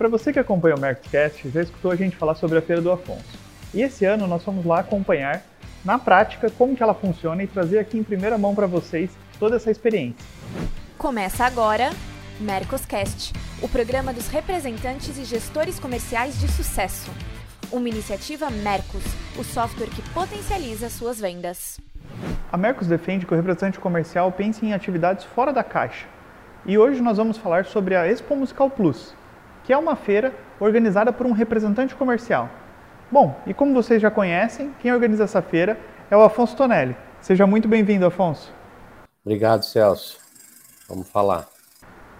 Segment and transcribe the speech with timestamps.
[0.00, 2.90] Para você que acompanha o Mercoscast, já escutou a gente falar sobre a Feira do
[2.90, 3.38] Afonso.
[3.74, 5.42] E esse ano nós fomos lá acompanhar
[5.84, 9.56] na prática como que ela funciona e trazer aqui em primeira mão para vocês toda
[9.56, 10.24] essa experiência.
[10.96, 11.90] Começa agora
[12.40, 17.10] Mercoscast, o programa dos representantes e gestores comerciais de sucesso.
[17.70, 19.04] Uma iniciativa Mercos,
[19.38, 21.78] o software que potencializa suas vendas.
[22.50, 26.06] A Mercos defende que o representante comercial pense em atividades fora da caixa.
[26.64, 29.14] E hoje nós vamos falar sobre a Expo Musical Plus,
[29.70, 32.50] que é uma feira organizada por um representante comercial.
[33.08, 35.78] Bom, e como vocês já conhecem, quem organiza essa feira
[36.10, 36.96] é o Afonso Tonelli.
[37.20, 38.52] Seja muito bem-vindo, Afonso.
[39.24, 40.18] Obrigado, Celso.
[40.88, 41.46] Vamos falar.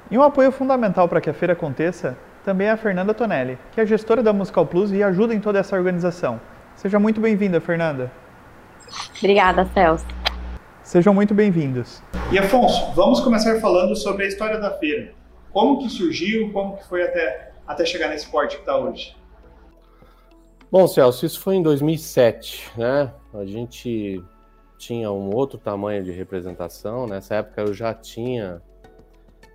[0.08, 3.80] E um apoio fundamental para que a feira aconteça também é a Fernanda Tonelli, que
[3.80, 6.40] é gestora da Musical Plus e ajuda em toda essa organização.
[6.76, 8.12] Seja muito bem-vinda, Fernanda.
[9.18, 10.06] Obrigada, Celso.
[10.84, 12.00] Sejam muito bem-vindos.
[12.30, 15.18] E Afonso, vamos começar falando sobre a história da feira.
[15.52, 19.16] Como que surgiu, como que foi até, até chegar nesse porte que está hoje?
[20.70, 23.12] Bom, Celso, isso foi em 2007, né?
[23.34, 24.22] A gente
[24.78, 27.06] tinha um outro tamanho de representação.
[27.06, 28.62] Nessa época eu já tinha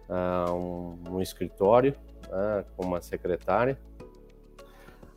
[0.10, 1.96] uh, um, um, escritório
[2.30, 3.80] né, com uma secretária,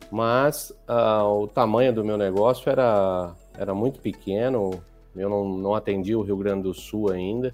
[0.09, 4.81] mas uh, o tamanho do meu negócio era, era muito pequeno.
[5.13, 7.53] Eu não, não atendia o Rio Grande do Sul ainda.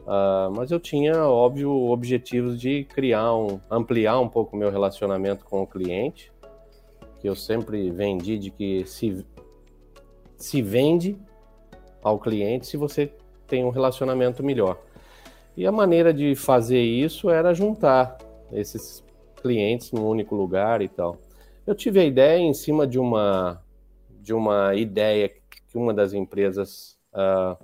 [0.00, 5.44] Uh, mas eu tinha, óbvio, objetivos de criar um, ampliar um pouco o meu relacionamento
[5.44, 6.32] com o cliente,
[7.20, 9.24] que eu sempre vendi de que se,
[10.36, 11.16] se vende
[12.02, 13.12] ao cliente se você
[13.46, 14.80] tem um relacionamento melhor.
[15.56, 18.16] E a maneira de fazer isso era juntar
[18.52, 19.04] esses
[19.42, 21.18] clientes num único lugar e tal.
[21.66, 23.62] Eu tive a ideia em cima de uma
[24.20, 27.56] de uma ideia que uma das empresas uh,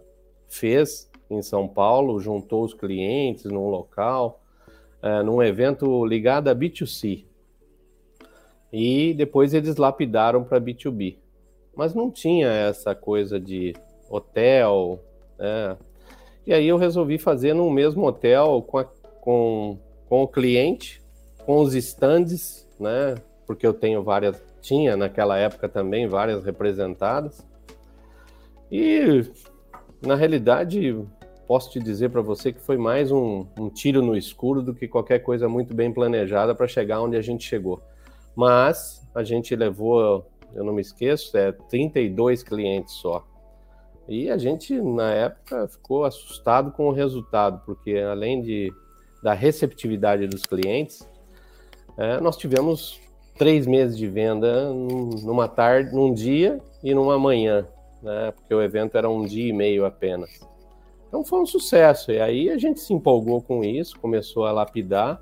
[0.49, 4.41] fez em São Paulo, juntou os clientes num local,
[5.03, 7.25] uh, num evento ligado a B2C.
[8.73, 11.17] E depois eles lapidaram para B2B.
[11.75, 13.75] Mas não tinha essa coisa de
[14.11, 15.01] hotel,
[15.39, 15.77] né?
[16.47, 18.85] E aí eu resolvi fazer no mesmo hotel com, a,
[19.21, 19.79] com,
[20.09, 21.03] com o cliente,
[21.45, 23.17] com os stands, né?
[23.47, 27.45] Porque eu tenho várias, tinha naquela época também várias representadas.
[28.71, 29.25] E
[30.03, 30.97] na realidade,
[31.47, 34.89] posso te dizer para você que foi mais um, um, tiro no escuro do que
[34.89, 37.81] qualquer coisa muito bem planejada para chegar onde a gente chegou.
[38.35, 43.25] Mas a gente levou, eu não me esqueço, é 32 clientes só.
[44.09, 48.73] E a gente, na época, ficou assustado com o resultado, porque além de,
[49.23, 51.09] da receptividade dos clientes,
[51.97, 53.01] é, nós tivemos
[53.37, 57.67] três meses de venda numa tarde, num dia e numa manhã,
[58.03, 58.33] né?
[58.33, 60.41] Porque o evento era um dia e meio apenas.
[61.09, 62.13] Então foi um sucesso.
[62.13, 65.21] E aí a gente se empolgou com isso, começou a lapidar.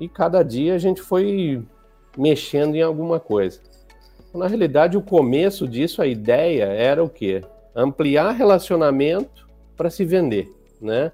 [0.00, 1.62] E cada dia a gente foi
[2.16, 3.60] mexendo em alguma coisa.
[4.34, 7.42] Na realidade, o começo disso, a ideia era o quê?
[7.74, 10.50] Ampliar relacionamento para se vender,
[10.80, 11.12] né?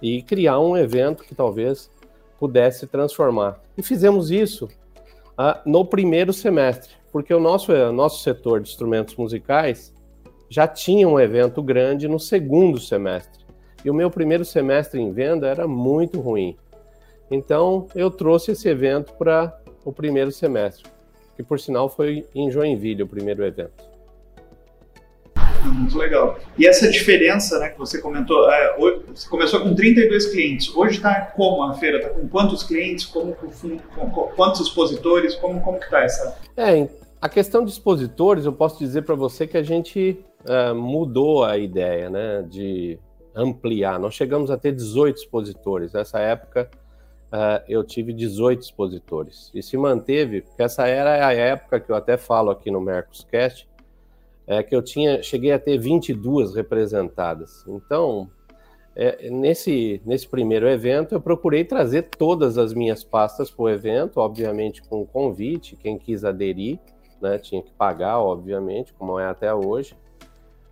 [0.00, 1.90] E criar um evento que talvez
[2.38, 3.60] pudesse transformar.
[3.76, 4.68] E fizemos isso
[5.36, 9.92] ah, no primeiro semestre, porque o nosso, o nosso setor de instrumentos musicais
[10.48, 13.44] já tinha um evento grande no segundo semestre.
[13.84, 16.56] E o meu primeiro semestre em venda era muito ruim.
[17.30, 20.90] Então, eu trouxe esse evento para o primeiro semestre
[21.40, 23.88] que por sinal foi em Joinville o primeiro evento.
[25.64, 26.38] Muito legal.
[26.56, 31.20] E essa diferença né, que você comentou, é, você começou com 32 clientes, hoje está
[31.36, 31.98] como a feira?
[31.98, 33.48] Está com quantos clientes, como, com,
[33.78, 36.38] com, quantos expositores, como, como que está essa?
[36.56, 36.88] É,
[37.20, 41.58] a questão de expositores, eu posso dizer para você que a gente é, mudou a
[41.58, 42.98] ideia né, de
[43.34, 43.98] ampliar.
[43.98, 45.92] Nós chegamos a ter 18 expositores.
[45.92, 46.70] Nessa época,
[47.32, 49.50] uh, eu tive 18 expositores.
[49.54, 53.68] E se manteve, porque essa era a época que eu até falo aqui no Mercoscast,
[54.46, 57.64] é que eu tinha, cheguei a ter 22 representadas.
[57.68, 58.28] Então,
[58.96, 64.18] é, nesse, nesse primeiro evento, eu procurei trazer todas as minhas pastas para o evento,
[64.18, 66.80] obviamente com convite, quem quis aderir,
[67.20, 69.96] né, tinha que pagar, obviamente, como é até hoje.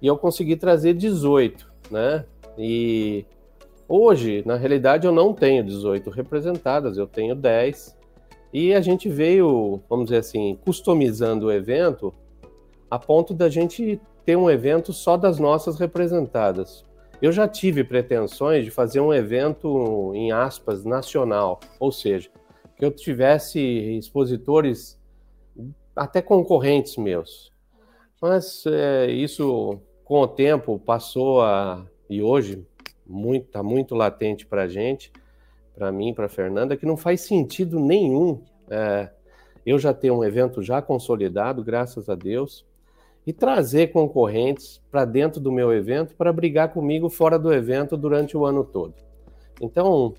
[0.00, 2.24] E eu consegui trazer 18, né?
[2.56, 3.26] E
[3.88, 7.96] Hoje, na realidade, eu não tenho 18 representadas, eu tenho 10.
[8.52, 12.12] E a gente veio, vamos dizer assim, customizando o evento
[12.90, 16.84] a ponto da gente ter um evento só das nossas representadas.
[17.20, 22.28] Eu já tive pretensões de fazer um evento, em aspas, nacional, ou seja,
[22.76, 24.97] que eu tivesse expositores
[25.98, 27.52] até concorrentes meus.
[28.20, 31.86] Mas é, isso, com o tempo, passou a.
[32.08, 32.66] E hoje,
[33.06, 35.12] muito, tá muito latente para a gente,
[35.74, 38.42] para mim, para Fernanda, que não faz sentido nenhum.
[38.70, 39.10] É,
[39.64, 42.64] eu já tenho um evento já consolidado, graças a Deus,
[43.26, 48.36] e trazer concorrentes para dentro do meu evento para brigar comigo fora do evento durante
[48.36, 48.94] o ano todo.
[49.60, 50.14] Então,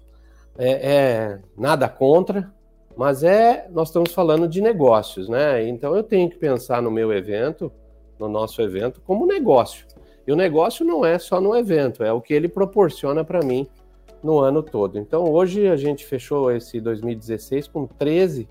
[0.58, 2.54] é, é, nada contra,
[3.00, 5.66] mas é nós estamos falando de negócios, né?
[5.66, 7.72] Então eu tenho que pensar no meu evento,
[8.20, 9.86] no nosso evento, como negócio.
[10.28, 13.66] E o negócio não é só no evento, é o que ele proporciona para mim
[14.22, 15.00] no ano todo.
[15.00, 18.50] Então hoje a gente fechou esse 2016 com 13,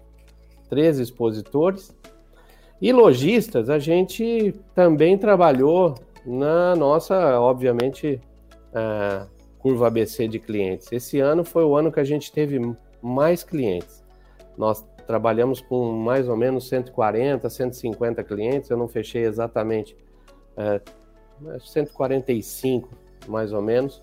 [0.70, 1.94] 13 expositores
[2.80, 8.18] e lojistas, a gente também trabalhou na nossa, obviamente,
[8.72, 9.28] uh,
[9.58, 10.90] curva ABC de clientes.
[10.90, 12.58] Esse ano foi o ano que a gente teve
[13.02, 14.07] mais clientes.
[14.58, 19.96] Nós trabalhamos com mais ou menos 140, 150 clientes, eu não fechei exatamente,
[20.56, 22.90] uh, 145
[23.26, 23.96] mais ou menos,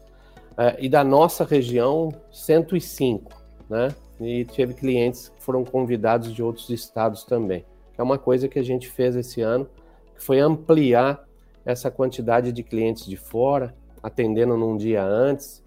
[0.53, 3.31] uh, e da nossa região, 105,
[3.69, 3.93] né?
[4.19, 7.65] E teve clientes que foram convidados de outros estados também
[7.97, 9.67] é uma coisa que a gente fez esse ano,
[10.15, 11.25] que foi ampliar
[11.65, 15.63] essa quantidade de clientes de fora, atendendo num dia antes,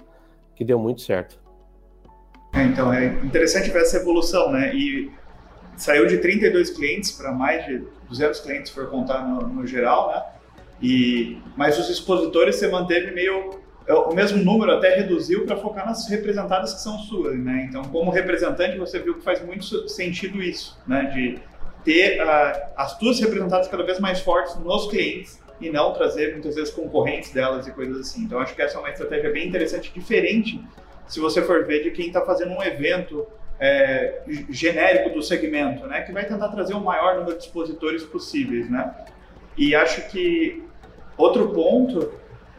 [0.55, 1.41] que deu muito certo.
[2.53, 4.75] É, então, é interessante ver essa evolução, né?
[4.75, 5.11] E
[5.77, 10.09] saiu de 32 clientes para mais de 200 clientes, se for contar no, no, geral,
[10.09, 10.23] né?
[10.81, 15.87] E, mas os expositores você manteve meio é, o mesmo número, até reduziu para focar
[15.87, 17.67] nas representadas que são suas, né?
[17.69, 21.05] Então, como representante, você viu que faz muito sentido isso, né?
[21.15, 21.39] De
[21.85, 26.55] ter uh, as tuas representadas cada vez mais fortes nos clientes e não trazer muitas
[26.55, 28.23] vezes concorrentes delas e coisas assim.
[28.23, 30.63] Então acho que essa é uma estratégia bem interessante, diferente
[31.09, 33.27] se você for ver de quem está fazendo um evento
[33.59, 38.71] é, genérico do segmento, né, que vai tentar trazer o maior número de expositores possíveis,
[38.71, 38.95] né.
[39.57, 40.63] E acho que
[41.17, 42.13] outro ponto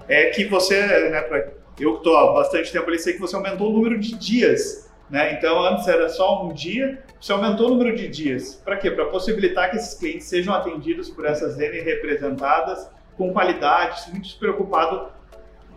[0.07, 1.47] é que você, né, pra,
[1.79, 5.33] eu estou há bastante tempo ali, sei que você aumentou o número de dias, né.
[5.33, 8.55] Então antes era só um dia, você aumentou o número de dias.
[8.55, 8.91] Para quê?
[8.91, 15.11] Para possibilitar que esses clientes sejam atendidos por essas N representadas com qualidade, muito preocupado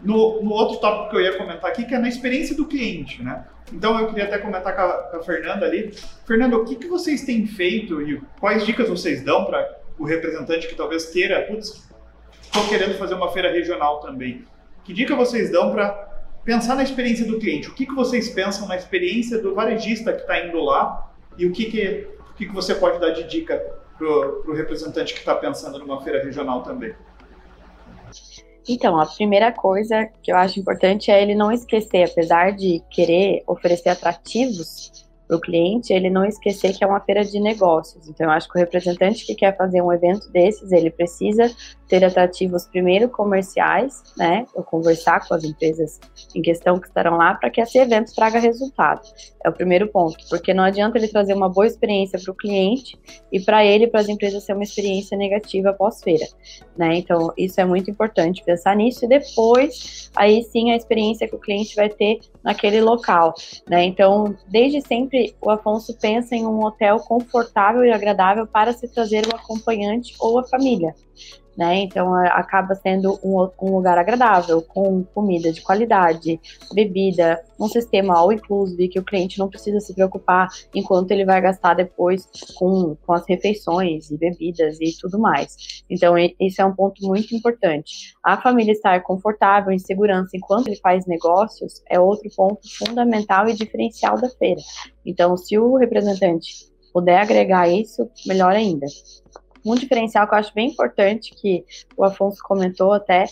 [0.03, 3.23] no, no, outro tópico que eu ia comentar aqui, que é na experiência do cliente,
[3.23, 3.45] né?
[3.73, 5.93] Então eu queria até comentar com a, com a Fernanda ali.
[6.27, 10.67] Fernanda, o que, que vocês têm feito e quais dicas vocês dão para o representante
[10.67, 11.89] que talvez queira, putz,
[12.43, 14.45] estou querendo fazer uma feira regional também.
[14.85, 15.91] Que dica vocês dão para
[16.45, 17.69] pensar na experiência do cliente?
[17.69, 21.53] O que, que vocês pensam na experiência do varejista que está indo lá e o
[21.53, 23.57] que, que, o que, que você pode dar de dica
[23.97, 26.95] para o representante que está pensando numa feira regional também?
[28.69, 33.43] Então, a primeira coisa que eu acho importante é ele não esquecer, apesar de querer
[33.47, 38.09] oferecer atrativos, para o cliente ele não esquecer que é uma feira de negócios.
[38.09, 41.51] Então, eu acho que o representante que quer fazer um evento desses, ele precisa
[41.93, 44.47] ter atrativos primeiro comerciais, né?
[44.55, 46.01] Ou conversar com as empresas
[46.35, 49.03] em questão que estarão lá para que esse evento traga resultado.
[49.45, 52.99] É o primeiro ponto, porque não adianta ele trazer uma boa experiência para o cliente
[53.31, 56.25] e para ele, para as empresas, ser uma experiência negativa pós-feira,
[56.75, 56.97] né?
[56.97, 61.39] Então, isso é muito importante pensar nisso e depois, aí sim, a experiência que o
[61.39, 63.35] cliente vai ter naquele local,
[63.69, 63.85] né?
[63.85, 69.27] Então, desde sempre, o Afonso pensa em um hotel confortável e agradável para se trazer
[69.27, 70.95] o acompanhante ou a família
[71.57, 71.81] né?
[71.81, 76.41] Então acaba sendo um, um, lugar agradável, com comida de qualidade,
[76.75, 81.41] bebida, um sistema all inclusive que o cliente não precisa se preocupar enquanto ele vai
[81.41, 85.85] gastar depois com, com as refeições e bebidas e tudo mais.
[85.89, 88.15] Então esse é um ponto muito importante.
[88.25, 93.55] A família estar confortável, em segurança enquanto ele faz negócios é outro ponto fundamental e
[93.55, 94.61] diferencial da feira.
[95.05, 98.87] Então se o representante puder agregar isso, melhor ainda
[99.65, 101.65] um diferencial que eu acho bem importante, que
[101.97, 103.25] o Afonso comentou até,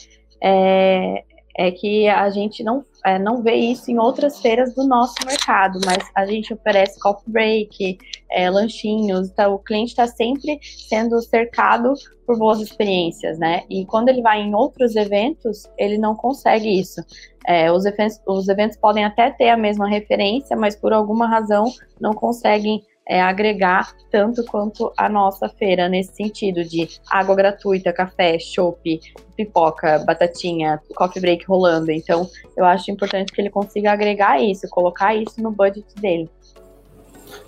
[0.42, 1.25] é,
[1.56, 5.80] é que a gente não, é, não vê isso em outras feiras do nosso mercado,
[5.84, 7.99] mas a gente oferece coffee break,
[8.30, 11.92] é, lanchinhos, então o cliente está sempre sendo cercado
[12.26, 13.64] por boas experiências, né?
[13.68, 17.02] E quando ele vai em outros eventos, ele não consegue isso.
[17.46, 21.64] É, os, eventos, os eventos podem até ter a mesma referência, mas por alguma razão
[22.00, 28.38] não conseguem é, agregar tanto quanto a nossa feira nesse sentido de água gratuita, café,
[28.38, 29.00] chopp,
[29.37, 31.90] pipoca, batatinha, coffee break rolando.
[31.90, 36.30] Então, eu acho importante que ele consiga agregar isso, colocar isso no budget dele.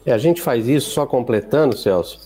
[0.04, 2.20] É, a gente faz isso só completando, Celso.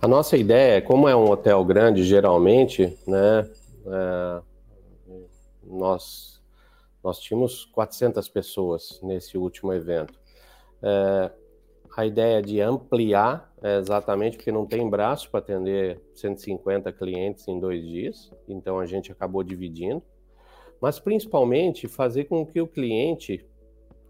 [0.00, 3.46] A nossa ideia é, como é um hotel grande, geralmente, né,
[3.86, 4.40] é,
[5.62, 6.40] nós,
[7.04, 10.18] nós tínhamos 400 pessoas nesse último evento.
[10.82, 11.30] É,
[11.96, 17.58] a ideia de ampliar é exatamente porque não tem braço para atender 150 clientes em
[17.58, 20.02] dois dias, então a gente acabou dividindo,
[20.80, 23.44] mas principalmente fazer com que o cliente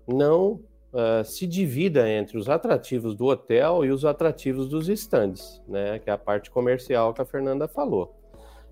[0.06, 0.60] não
[0.92, 5.98] uh, se divida entre os atrativos do hotel e os atrativos dos estandes, né?
[5.98, 8.14] Que é a parte comercial que a Fernanda falou.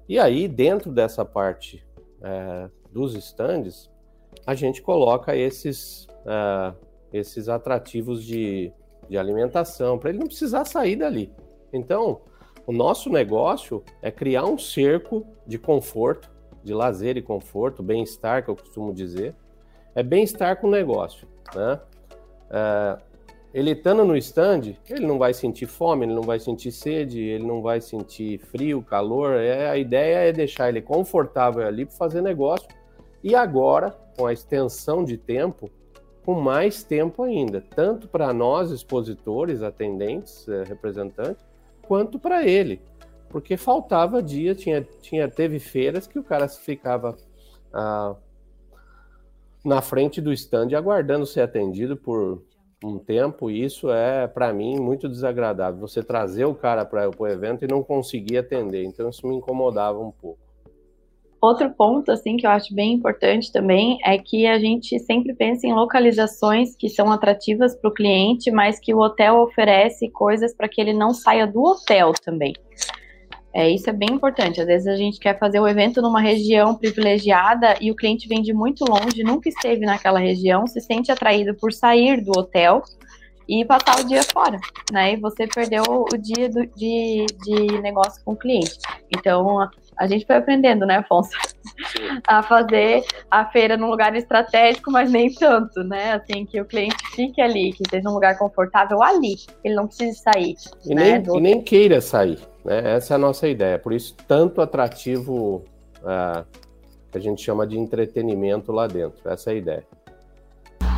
[0.09, 1.85] E aí, dentro dessa parte
[2.21, 3.91] uh, dos estandes,
[4.47, 6.75] a gente coloca esses, uh,
[7.13, 8.73] esses atrativos de,
[9.09, 11.33] de alimentação, para ele não precisar sair dali.
[11.73, 12.21] Então,
[12.67, 16.31] o nosso negócio é criar um cerco de conforto,
[16.63, 19.35] de lazer e conforto, bem-estar, que eu costumo dizer.
[19.95, 21.27] É bem-estar com o negócio.
[21.55, 21.81] Né?
[22.51, 22.99] É,
[23.55, 27.47] ele estando no stand, ele não vai sentir fome, ele não vai sentir sede, ele
[27.47, 29.37] não vai sentir frio, calor.
[29.37, 32.69] É, a ideia é deixar ele confortável ali para fazer negócio.
[33.25, 35.71] E agora, com a extensão de tempo,
[36.29, 41.43] com mais tempo ainda, tanto para nós, expositores, atendentes, é, representantes,
[41.81, 42.83] quanto para ele.
[43.31, 47.17] Porque faltava dia, tinha, tinha, teve feiras que o cara ficava
[47.73, 48.15] ah,
[49.65, 52.43] na frente do stand aguardando ser atendido por
[52.85, 55.81] um tempo, e isso é, para mim, muito desagradável.
[55.81, 58.85] Você trazer o cara para o evento e não conseguir atender.
[58.85, 60.48] Então, isso me incomodava um pouco.
[61.41, 65.67] Outro ponto, assim, que eu acho bem importante também é que a gente sempre pensa
[65.67, 70.69] em localizações que são atrativas para o cliente, mas que o hotel oferece coisas para
[70.69, 72.55] que ele não saia do hotel também.
[73.55, 74.61] É, isso é bem importante.
[74.61, 78.43] Às vezes a gente quer fazer o evento numa região privilegiada e o cliente vem
[78.43, 82.83] de muito longe, nunca esteve naquela região, se sente atraído por sair do hotel
[83.49, 84.59] e passar o dia fora,
[84.93, 85.15] né?
[85.15, 88.79] E você perdeu o dia do, de, de negócio com o cliente.
[89.17, 89.69] Então,
[89.99, 91.31] a gente foi aprendendo, né, Afonso?
[92.27, 96.13] a fazer a feira num lugar estratégico, mas nem tanto, né?
[96.13, 100.19] Assim, que o cliente fique ali, que seja um lugar confortável ali, ele não precise
[100.19, 100.55] sair.
[100.85, 101.37] E, né, nem, do...
[101.37, 102.95] e nem queira sair, né?
[102.95, 103.79] Essa é a nossa ideia.
[103.79, 105.65] Por isso, tanto atrativo
[105.99, 106.45] uh,
[107.11, 109.29] que a gente chama de entretenimento lá dentro.
[109.29, 109.87] Essa é a ideia.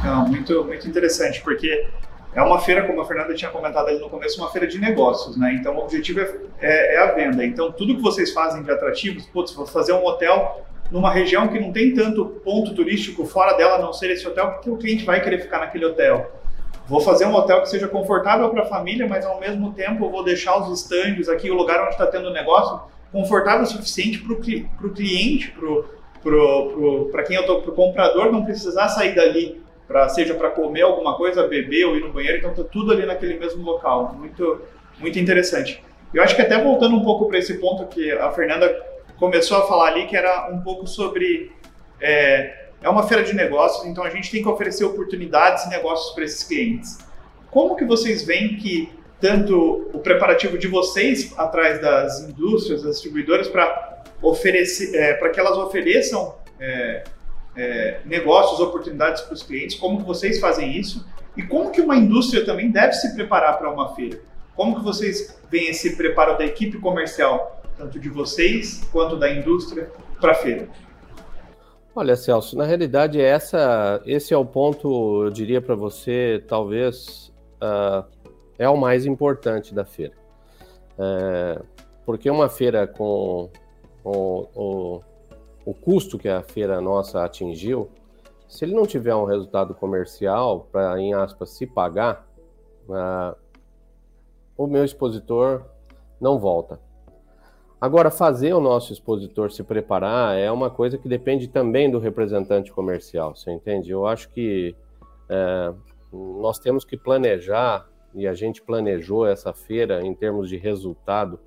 [0.05, 1.87] Não, muito, muito interessante, porque
[2.35, 5.37] é uma feira, como a Fernanda tinha comentado ali no começo, uma feira de negócios,
[5.37, 5.57] né?
[5.61, 7.45] Então o objetivo é, é, é a venda.
[7.45, 11.59] Então tudo que vocês fazem de atrativos, putz, vou fazer um hotel numa região que
[11.59, 15.21] não tem tanto ponto turístico fora dela, não ser esse hotel, porque o cliente vai
[15.21, 16.31] querer ficar naquele hotel.
[16.87, 20.25] Vou fazer um hotel que seja confortável para a família, mas ao mesmo tempo vou
[20.25, 22.81] deixar os estandes aqui, o lugar onde está tendo negócio,
[23.13, 25.55] confortável o suficiente para o cliente,
[27.13, 29.63] para quem eu estou, para o comprador não precisar sair dali
[30.09, 33.39] seja para comer alguma coisa, beber ou ir no banheiro, então tá tudo ali naquele
[33.39, 34.15] mesmo local.
[34.19, 34.63] Muito,
[34.99, 35.83] muito interessante.
[36.13, 38.69] Eu acho que até voltando um pouco para esse ponto que a Fernanda
[39.19, 41.53] começou a falar ali, que era um pouco sobre
[42.01, 46.15] é, é uma feira de negócios, então a gente tem que oferecer oportunidades e negócios
[46.15, 46.99] para esses clientes.
[47.51, 53.49] Como que vocês veem que tanto o preparativo de vocês atrás das indústrias, das distribuidoras,
[53.49, 57.05] para oferecer, é, para que elas ofereçam é,
[57.57, 62.45] é, negócios, oportunidades para os clientes, como vocês fazem isso e como que uma indústria
[62.45, 64.21] também deve se preparar para uma feira.
[64.55, 69.91] Como que vocês veem esse preparo da equipe comercial, tanto de vocês quanto da indústria,
[70.21, 70.69] para a feira?
[71.95, 78.05] Olha, Celso, na realidade essa, esse é o ponto, eu diria para você, talvez uh,
[78.59, 80.13] é o mais importante da feira.
[80.99, 81.63] É,
[82.05, 83.49] porque uma feira com,
[84.03, 85.01] com, com
[85.71, 87.89] o custo que a feira nossa atingiu,
[88.49, 92.27] se ele não tiver um resultado comercial para, em aspas, se pagar,
[92.89, 93.37] uh,
[94.57, 95.65] o meu expositor
[96.21, 96.81] não volta.
[97.81, 102.73] Agora, fazer o nosso expositor se preparar é uma coisa que depende também do representante
[102.73, 103.93] comercial, você entende?
[103.93, 104.75] Eu acho que
[105.29, 105.73] é,
[106.13, 111.39] nós temos que planejar, e a gente planejou essa feira em termos de resultado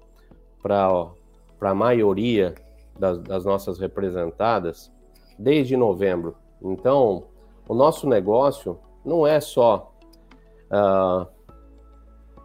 [0.61, 1.11] para
[1.59, 2.55] a maioria
[2.97, 4.91] das, das nossas representadas
[5.37, 6.35] desde novembro.
[6.61, 7.25] Então,
[7.67, 9.93] o nosso negócio não é só
[10.71, 11.27] uh,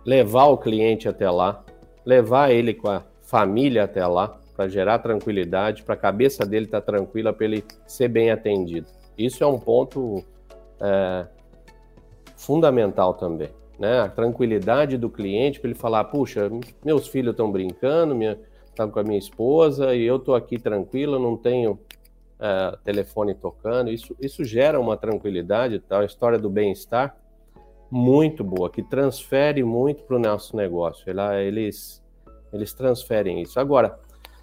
[0.04, 1.64] levar o cliente até lá,
[2.04, 6.80] levar ele com a família até lá, para gerar tranquilidade, para a cabeça dele estar
[6.80, 8.88] tá tranquila, para ele ser bem atendido.
[9.16, 10.24] Isso é um ponto
[10.80, 11.26] é,
[12.36, 13.50] fundamental também.
[13.78, 14.00] Né?
[14.00, 16.50] A tranquilidade do cliente para ele falar: puxa,
[16.84, 18.36] meus filhos estão brincando, minha,
[18.78, 21.78] estava com a minha esposa e eu estou aqui tranquilo, não tenho
[22.38, 23.90] é, telefone tocando.
[23.90, 26.00] Isso, isso gera uma tranquilidade, tá?
[26.00, 27.16] a história do bem-estar
[27.90, 31.04] muito boa, que transfere muito para o nosso negócio.
[31.40, 32.04] Eles,
[32.52, 33.58] eles transferem isso.
[33.58, 33.98] Agora,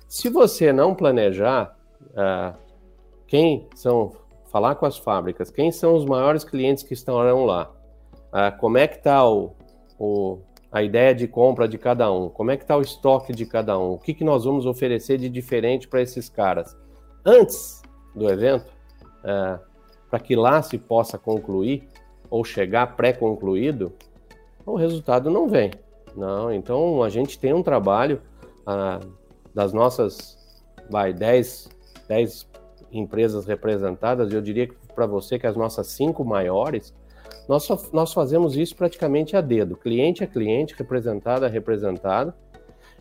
[0.09, 1.77] se você não planejar,
[2.13, 2.53] é,
[3.27, 4.11] quem são,
[4.51, 7.71] falar com as fábricas, quem são os maiores clientes que estarão lá,
[8.33, 9.53] é, como é que está o,
[9.97, 10.39] o
[10.75, 13.79] a ideia de compra de cada um, como é que está o estoque de cada
[13.79, 16.75] um, o que, que nós vamos oferecer de diferente para esses caras.
[17.23, 17.81] Antes
[18.13, 18.65] do evento,
[19.23, 19.57] é,
[20.09, 21.87] para que lá se possa concluir,
[22.29, 23.93] ou chegar pré-concluído,
[24.65, 25.71] o resultado não vem.
[26.13, 28.21] Não, então a gente tem um trabalho
[28.67, 28.99] ah,
[29.53, 30.37] das nossas
[30.89, 31.69] vai 10,
[32.05, 32.49] 10
[32.91, 36.93] empresas representadas, eu diria para você que as nossas cinco maiores,
[37.47, 42.35] nós, nós fazemos isso praticamente a dedo, cliente a cliente, representada a representada,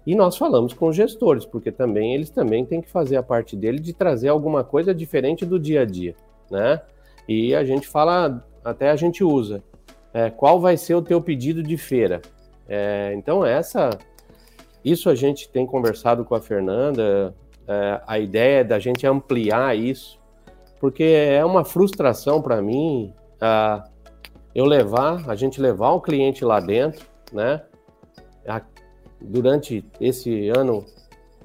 [0.06, 3.56] e nós falamos com os gestores, porque também eles também têm que fazer a parte
[3.56, 6.14] dele de trazer alguma coisa diferente do dia a dia,
[6.50, 6.80] né?
[7.26, 9.62] E a gente fala, até a gente usa,
[10.12, 12.20] é, qual vai ser o teu pedido de feira?
[12.68, 13.90] É, então essa,
[14.84, 17.34] isso a gente tem conversado com a Fernanda,
[17.66, 20.18] é, a ideia é da gente ampliar isso,
[20.78, 23.93] porque é uma frustração para mim uh,
[24.54, 27.62] eu levar, a gente levar o cliente lá dentro, né?
[29.20, 30.84] Durante esse ano,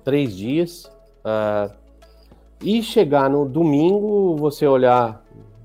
[0.03, 0.85] três dias,
[1.25, 1.73] uh,
[2.61, 5.23] e chegar no domingo, você olhar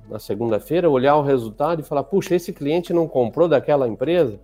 [0.08, 4.38] na segunda-feira, olhar o resultado e falar, puxa, esse cliente não comprou daquela empresa.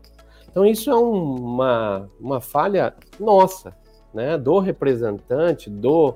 [0.50, 3.74] Então isso é um, uma, uma falha nossa,
[4.12, 4.36] né?
[4.36, 6.14] Do representante, do,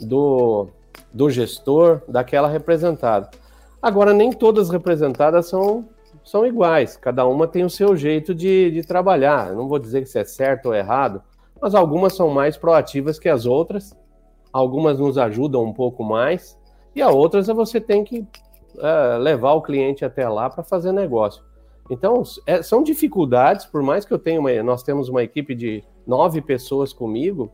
[0.00, 0.68] do,
[1.12, 3.30] do gestor, daquela representada.
[3.80, 5.88] Agora, nem todas representadas são
[6.24, 9.50] são iguais, cada uma tem o seu jeito de, de trabalhar.
[9.50, 11.22] Eu não vou dizer que isso é certo ou errado,
[11.60, 13.94] mas algumas são mais proativas que as outras,
[14.52, 16.58] algumas nos ajudam um pouco mais,
[16.94, 18.26] e a outras você tem que
[18.78, 21.44] é, levar o cliente até lá para fazer negócio.
[21.90, 25.84] Então, é, são dificuldades, por mais que eu tenha uma, nós temos uma equipe de
[26.06, 27.52] nove pessoas comigo,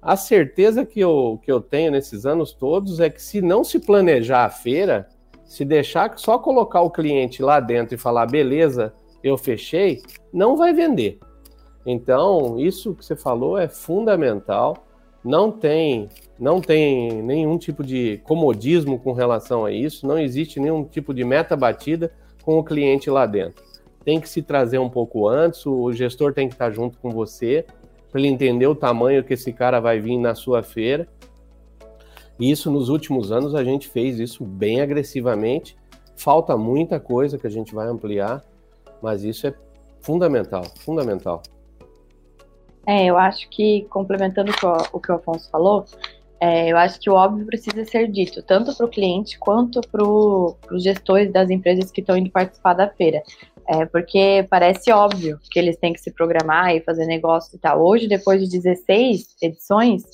[0.00, 3.80] a certeza que eu, que eu tenho nesses anos todos é que se não se
[3.80, 5.08] planejar a feira,
[5.46, 10.74] se deixar só colocar o cliente lá dentro e falar, beleza, eu fechei, não vai
[10.74, 11.18] vender.
[11.86, 14.76] Então, isso que você falou é fundamental.
[15.24, 20.84] Não tem, não tem nenhum tipo de comodismo com relação a isso, não existe nenhum
[20.84, 22.12] tipo de meta batida
[22.42, 23.64] com o cliente lá dentro.
[24.04, 27.64] Tem que se trazer um pouco antes, o gestor tem que estar junto com você,
[28.10, 31.08] para ele entender o tamanho que esse cara vai vir na sua feira
[32.38, 35.76] e isso nos últimos anos a gente fez isso bem agressivamente.
[36.16, 38.44] Falta muita coisa que a gente vai ampliar,
[39.02, 39.54] mas isso é
[40.00, 41.42] fundamental, fundamental.
[42.86, 44.52] É, eu acho que, complementando
[44.92, 45.84] o que o Afonso falou,
[46.40, 50.04] é, eu acho que o óbvio precisa ser dito, tanto para o cliente quanto para
[50.04, 53.22] os gestores das empresas que estão indo participar da feira.
[53.68, 57.84] É, porque parece óbvio que eles têm que se programar e fazer negócio e tal.
[57.84, 60.04] Hoje, depois de 16 edições,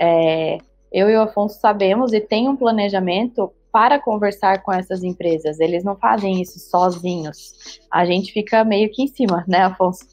[0.00, 0.56] é,
[0.94, 5.58] eu e o Afonso sabemos e tem um planejamento para conversar com essas empresas.
[5.58, 7.80] Eles não fazem isso sozinhos.
[7.90, 10.06] A gente fica meio que em cima, né, Afonso?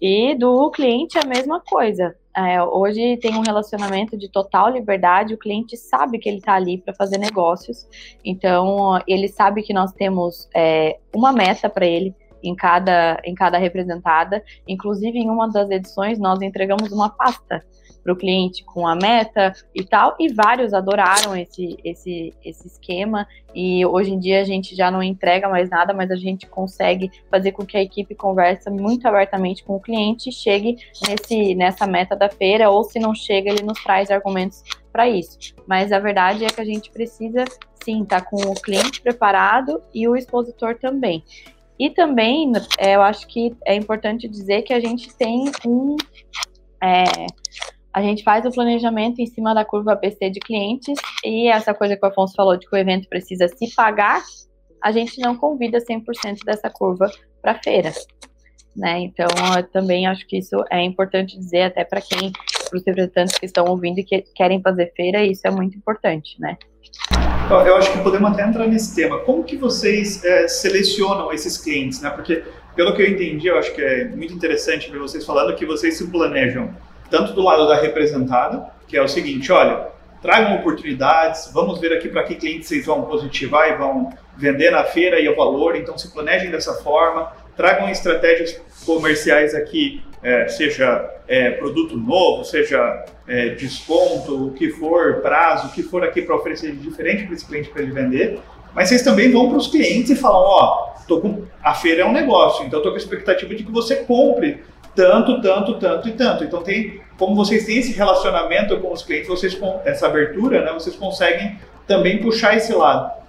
[0.00, 2.14] E do cliente a mesma coisa.
[2.36, 6.78] É, hoje tem um relacionamento de total liberdade, o cliente sabe que ele está ali
[6.78, 7.88] para fazer negócios,
[8.24, 13.58] então ele sabe que nós temos é, uma meta para ele em cada, em cada
[13.58, 14.42] representada.
[14.66, 17.64] Inclusive, em uma das edições, nós entregamos uma pasta
[18.02, 23.26] para o cliente com a meta e tal, e vários adoraram esse, esse, esse esquema,
[23.54, 27.10] e hoje em dia a gente já não entrega mais nada, mas a gente consegue
[27.30, 31.86] fazer com que a equipe converse muito abertamente com o cliente e chegue nesse, nessa
[31.86, 35.38] meta da feira, ou se não chega, ele nos traz argumentos para isso.
[35.66, 37.44] Mas a verdade é que a gente precisa,
[37.84, 41.22] sim, estar tá com o cliente preparado e o expositor também.
[41.80, 45.96] E também, é, eu acho que é importante dizer que a gente tem um,
[46.82, 47.04] é,
[47.90, 51.96] a gente faz o planejamento em cima da curva ABC de clientes e essa coisa
[51.96, 54.22] que o Afonso falou de que o evento precisa se pagar,
[54.82, 57.90] a gente não convida 100% dessa curva para feira.
[58.76, 59.00] Né?
[59.00, 63.38] Então, eu também acho que isso é importante dizer até para quem, para os representantes
[63.38, 66.58] que estão ouvindo e que querem fazer feira, isso é muito importante, né?
[67.50, 69.18] Eu acho que podemos até entrar nesse tema.
[69.18, 72.08] Como que vocês é, selecionam esses clientes, né?
[72.08, 72.44] Porque,
[72.76, 75.98] pelo que eu entendi, eu acho que é muito interessante ver vocês falando que vocês
[75.98, 76.72] se planejam
[77.10, 79.88] tanto do lado da representada, que é o seguinte, olha,
[80.22, 84.84] tragam oportunidades, vamos ver aqui para que clientes vocês vão positivar e vão vender na
[84.84, 91.08] feira e o valor, então se planejem dessa forma, tragam estratégias comerciais aqui, é, seja
[91.26, 96.34] é, produto novo, seja é, desconto, o que for, prazo, o que for aqui para
[96.34, 98.40] oferecer diferente para esse cliente para ele vender,
[98.74, 101.44] mas vocês também vão para os clientes e falam, ó, oh, com...
[101.62, 104.62] a feira é um negócio, então estou com a expectativa de que você compre
[104.94, 106.44] tanto, tanto, tanto e tanto.
[106.44, 110.96] Então tem, como vocês têm esse relacionamento com os clientes, vocês essa abertura, né, vocês
[110.96, 113.19] conseguem também puxar esse lado.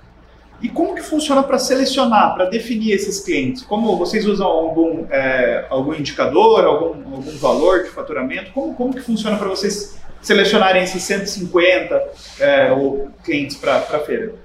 [0.61, 3.63] E como que funciona para selecionar, para definir esses clientes?
[3.63, 8.51] Como vocês usam algum, é, algum indicador, algum, algum valor de faturamento?
[8.51, 11.95] Como, como que funciona para vocês selecionarem esses 150
[12.39, 12.69] é,
[13.23, 14.35] clientes para a feira?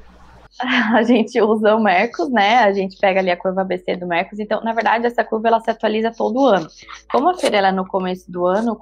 [0.94, 2.58] a gente usa o Mercos, né?
[2.58, 4.38] A gente pega ali a curva ABC do Mercos.
[4.38, 6.66] Então, na verdade, essa curva ela se atualiza todo ano.
[7.10, 8.78] Como a feira ela é no começo do ano,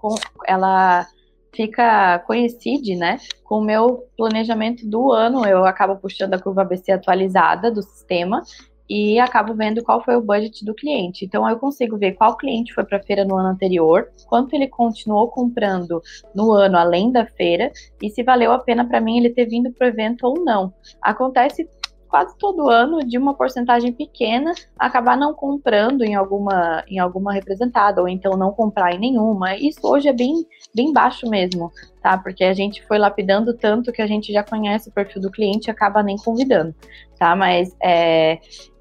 [0.46, 1.06] ela
[1.54, 5.46] fica coincide, né, com o meu planejamento do ano.
[5.46, 8.42] Eu acabo puxando a curva ABC atualizada do sistema
[8.88, 11.24] e acabo vendo qual foi o budget do cliente.
[11.24, 14.68] Então eu consigo ver qual cliente foi para a feira no ano anterior, quanto ele
[14.68, 16.02] continuou comprando
[16.34, 19.72] no ano além da feira e se valeu a pena para mim ele ter vindo
[19.72, 20.72] para o evento ou não.
[21.00, 21.68] Acontece
[22.14, 28.00] quase todo ano de uma porcentagem pequena acabar não comprando em alguma em alguma representada
[28.00, 29.56] ou então não comprar em nenhuma.
[29.56, 32.16] Isso hoje é bem bem baixo mesmo, tá?
[32.16, 35.66] Porque a gente foi lapidando tanto que a gente já conhece o perfil do cliente
[35.66, 36.72] e acaba nem convidando,
[37.18, 37.34] tá?
[37.34, 38.38] Mas é,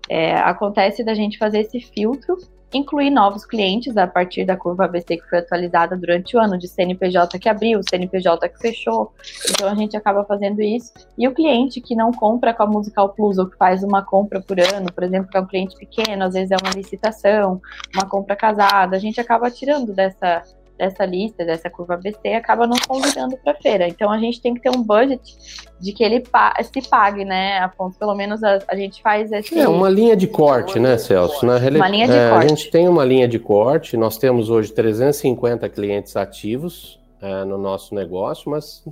[0.07, 2.37] é, acontece da gente fazer esse filtro
[2.73, 6.67] incluir novos clientes a partir da curva ABC que foi atualizada durante o ano, de
[6.67, 9.11] CNPJ que abriu, CNPJ que fechou.
[9.49, 10.91] Então a gente acaba fazendo isso.
[11.17, 14.41] E o cliente que não compra com a Musical Plus ou que faz uma compra
[14.41, 17.61] por ano, por exemplo, que é um cliente pequeno, às vezes é uma licitação,
[17.95, 20.43] uma compra casada, a gente acaba tirando dessa
[20.83, 23.87] dessa lista, dessa curva ABC, acaba não convidando para feira.
[23.87, 25.35] Então a gente tem que ter um budget
[25.79, 27.59] de que ele pa se pague, né?
[27.59, 29.57] A ponto, pelo menos a, a, gente faz esse.
[29.57, 31.45] É uma linha de corte, né, Celso?
[31.45, 32.45] Na Uma linha de é, corte.
[32.45, 33.95] A gente tem uma linha de corte.
[33.95, 38.83] Nós temos hoje 350 clientes ativos é, no nosso negócio, mas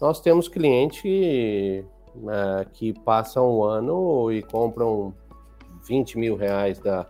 [0.00, 1.84] nós temos cliente
[2.28, 5.14] é, que passam um ano e compram
[5.86, 7.06] 20 mil reais da,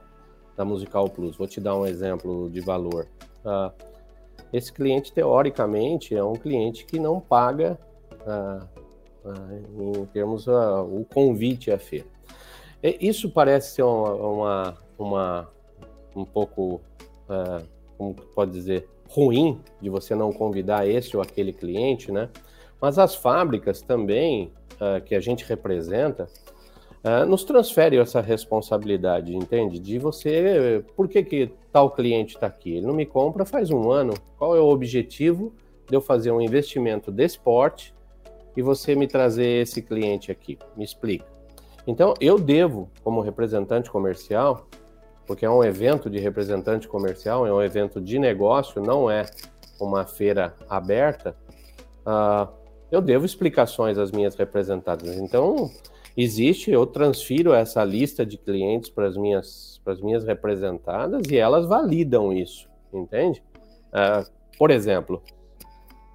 [0.56, 1.36] da Musical Plus.
[1.36, 3.06] Vou te dar um exemplo de valor.
[3.44, 3.95] Uh,
[4.52, 7.78] esse cliente, teoricamente, é um cliente que não paga
[8.26, 8.66] ah,
[9.24, 12.06] ah, em termos ah, o convite à feira.
[12.82, 15.48] Isso parece ser uma, uma, uma
[16.14, 16.80] um pouco,
[17.28, 17.62] ah,
[17.98, 22.28] como pode dizer, ruim de você não convidar esse ou aquele cliente, né?
[22.80, 26.28] Mas as fábricas também ah, que a gente representa,
[27.06, 29.78] uh, nos transfere essa responsabilidade, entende?
[29.78, 32.74] De você, por que, que tal cliente está aqui?
[32.76, 34.14] Ele não me compra faz um ano.
[34.36, 35.54] Qual é o objetivo
[35.88, 37.94] de eu fazer um investimento desse porte
[38.56, 40.58] e você me trazer esse cliente aqui?
[40.76, 41.26] Me explica.
[41.86, 44.66] Então, eu devo, como representante comercial,
[45.24, 49.24] porque é um evento de representante comercial, é um evento de negócio, não é
[49.80, 51.36] uma feira aberta,
[52.04, 52.52] uh,
[52.90, 55.16] eu devo explicações às minhas representadas.
[55.16, 55.70] Então,
[56.16, 61.66] existe, eu transfiro essa lista de clientes para as minhas, as minhas representadas e elas
[61.66, 63.42] validam isso, entende?
[63.88, 65.22] Uh, por exemplo,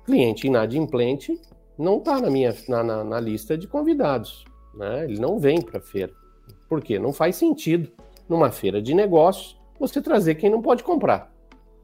[0.06, 1.40] cliente inadimplente
[1.78, 5.06] não está na minha na, na, na, lista de convidados, né?
[5.06, 6.14] Ele não vem para a feira.
[6.68, 6.98] Por quê?
[6.98, 7.92] Não faz sentido
[8.28, 11.32] numa feira de negócios você trazer quem não pode comprar.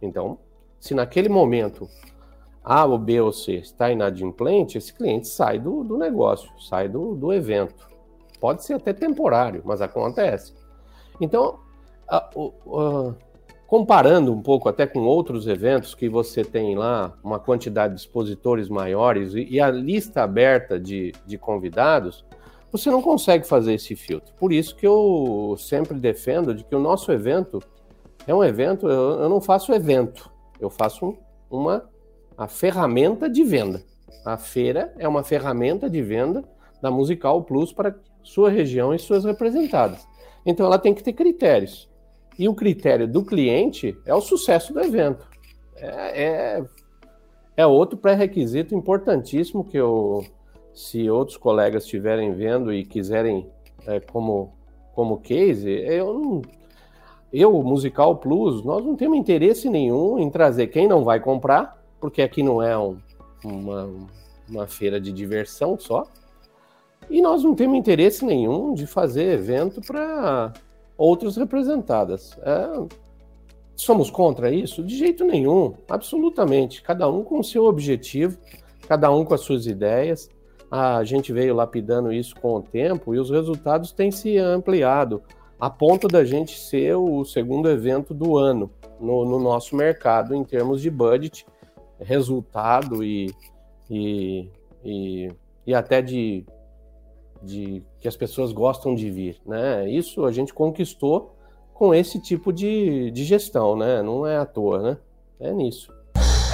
[0.01, 0.37] Então,
[0.79, 1.89] se naquele momento
[2.63, 7.15] A ou B ou C está inadimplente, esse cliente sai do, do negócio, sai do,
[7.15, 7.96] do evento.
[8.39, 10.53] Pode ser até temporário, mas acontece.
[11.19, 11.59] Então,
[12.07, 13.13] a, a,
[13.65, 18.69] comparando um pouco até com outros eventos que você tem lá uma quantidade de expositores
[18.69, 22.25] maiores e, e a lista aberta de, de convidados,
[22.71, 24.33] você não consegue fazer esse filtro.
[24.35, 27.61] Por isso que eu sempre defendo de que o nosso evento
[28.25, 31.17] é um evento, eu, eu não faço evento, eu faço
[31.49, 31.89] uma
[32.37, 33.81] a ferramenta de venda.
[34.23, 36.43] A feira é uma ferramenta de venda
[36.81, 37.95] da Musical Plus para
[38.27, 40.05] sua região e suas representadas.
[40.45, 41.89] Então ela tem que ter critérios.
[42.37, 45.25] E o critério do cliente é o sucesso do evento.
[45.77, 46.65] É, é,
[47.55, 50.25] é outro pré-requisito importantíssimo que eu,
[50.73, 53.49] se outros colegas estiverem vendo e quiserem
[53.85, 54.53] é, como,
[54.93, 56.41] como case, eu não,
[57.31, 62.21] eu, Musical Plus, nós não temos interesse nenhum em trazer quem não vai comprar, porque
[62.21, 62.97] aqui não é um,
[63.43, 63.89] uma,
[64.49, 66.05] uma feira de diversão só.
[67.09, 70.53] E nós não temos interesse nenhum de fazer evento para
[70.97, 72.37] outras representadas.
[72.41, 72.87] É,
[73.75, 74.83] somos contra isso?
[74.83, 76.81] De jeito nenhum, absolutamente.
[76.81, 78.37] Cada um com o seu objetivo,
[78.87, 80.29] cada um com as suas ideias.
[80.69, 85.21] A gente veio lapidando isso com o tempo e os resultados têm se ampliado,
[85.57, 90.43] a ponto da gente ser o segundo evento do ano no, no nosso mercado em
[90.43, 91.45] termos de budget,
[91.99, 93.33] resultado e,
[93.89, 94.49] e,
[94.83, 95.31] e,
[95.65, 96.45] e até de
[97.41, 99.89] de que as pessoas gostam de vir, né?
[99.89, 101.35] Isso a gente conquistou
[101.73, 104.01] com esse tipo de, de gestão, né?
[104.01, 104.97] Não é à toa, né?
[105.39, 105.95] É nisso.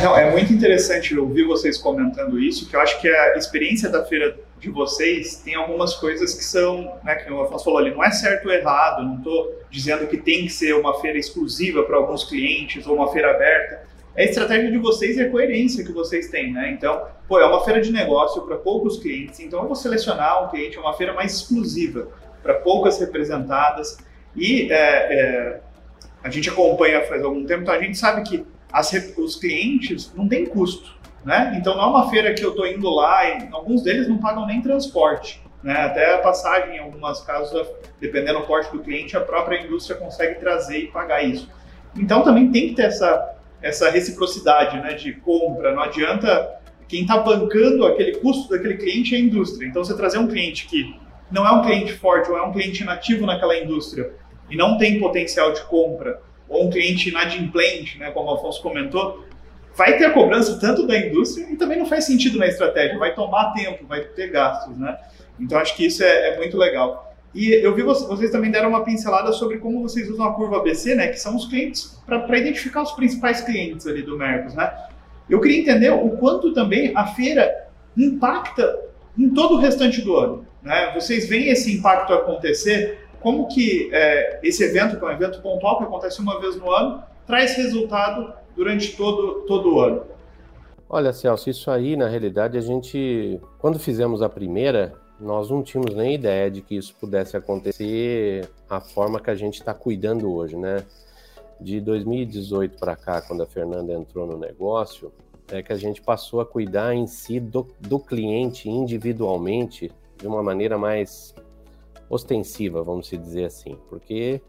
[0.01, 4.03] Não, é muito interessante ouvir vocês comentando isso, que eu acho que a experiência da
[4.03, 8.03] feira de vocês tem algumas coisas que são, né, que o Afonso falou ali, não
[8.03, 11.97] é certo ou errado, não estou dizendo que tem que ser uma feira exclusiva para
[11.97, 15.91] alguns clientes ou uma feira aberta, é a estratégia de vocês e a coerência que
[15.91, 16.71] vocês têm, né?
[16.71, 20.49] Então, pô, é uma feira de negócio para poucos clientes, então eu vou selecionar um
[20.49, 22.07] cliente, é uma feira mais exclusiva,
[22.41, 23.97] para poucas representadas,
[24.35, 25.61] e é, é,
[26.23, 30.27] a gente acompanha faz algum tempo, então a gente sabe que as, os clientes não
[30.27, 31.55] têm custo, né?
[31.57, 34.45] Então não é uma feira que eu estou indo lá e alguns deles não pagam
[34.45, 35.41] nem transporte.
[35.63, 35.73] Né?
[35.73, 37.67] Até a passagem, em alguns casos,
[37.99, 41.49] dependendo do porte do cliente, a própria indústria consegue trazer e pagar isso.
[41.95, 43.32] Então também tem que ter essa,
[43.63, 45.73] essa reciprocidade né, de compra.
[45.73, 49.65] Não adianta quem está bancando aquele custo daquele cliente é a indústria.
[49.65, 50.95] Então você trazer um cliente que
[51.31, 54.11] não é um cliente forte ou é um cliente nativo naquela indústria
[54.49, 59.25] e não tem potencial de compra, ou um cliente inadimplente, né, como o Afonso comentou,
[59.75, 63.15] vai ter a cobrança tanto da indústria e também não faz sentido na estratégia, vai
[63.15, 64.95] tomar tempo, vai ter gastos, né?
[65.39, 67.12] Então acho que isso é, é muito legal.
[67.33, 70.57] E eu vi vocês, vocês, também deram uma pincelada sobre como vocês usam a curva
[70.57, 74.71] ABC, né, que são os clientes, para identificar os principais clientes ali do Mercos, né?
[75.29, 77.67] Eu queria entender o quanto também a feira
[77.97, 78.79] impacta
[79.17, 80.45] em todo o restante do ano.
[80.61, 80.91] Né?
[80.93, 83.07] Vocês veem esse impacto acontecer?
[83.19, 86.69] Como que é, esse evento, que é um evento pontual que acontece uma vez no
[86.69, 90.03] ano, traz resultado durante todo, todo o ano?
[90.89, 94.93] Olha, Celso, isso aí, na realidade, a gente, quando fizemos a primeira,
[95.23, 99.55] nós não tínhamos nem ideia de que isso pudesse acontecer a forma que a gente
[99.55, 100.85] está cuidando hoje, né?
[101.59, 105.13] De 2018 para cá, quando a Fernanda entrou no negócio,
[105.49, 110.43] é que a gente passou a cuidar em si do, do cliente individualmente de uma
[110.43, 111.33] maneira mais
[112.09, 114.41] ostensiva, vamos dizer assim, porque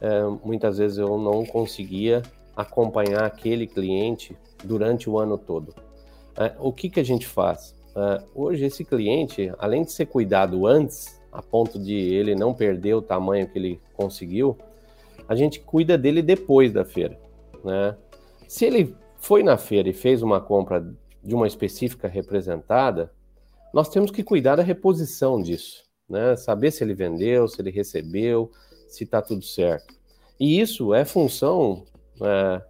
[0.00, 2.22] é, muitas vezes eu não conseguia
[2.56, 5.74] acompanhar aquele cliente durante o ano todo.
[6.36, 7.74] É, o que, que a gente faz?
[7.94, 12.94] Uh, hoje, esse cliente, além de ser cuidado antes, a ponto de ele não perder
[12.94, 14.56] o tamanho que ele conseguiu,
[15.28, 17.18] a gente cuida dele depois da feira.
[17.64, 17.96] Né?
[18.48, 20.84] Se ele foi na feira e fez uma compra
[21.22, 23.12] de uma específica representada,
[23.72, 26.36] nós temos que cuidar da reposição disso, né?
[26.36, 28.50] saber se ele vendeu, se ele recebeu,
[28.88, 29.94] se está tudo certo.
[30.38, 31.84] E isso é função
[32.20, 32.62] é,